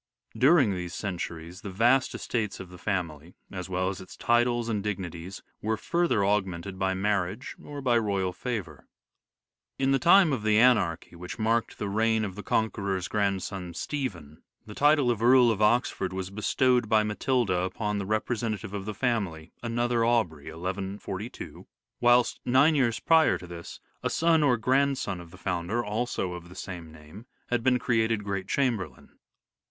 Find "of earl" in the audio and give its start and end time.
15.11-15.51